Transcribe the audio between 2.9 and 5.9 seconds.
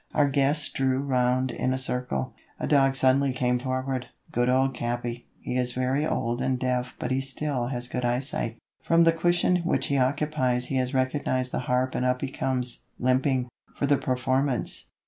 suddenly came forward. Good old Capi, he is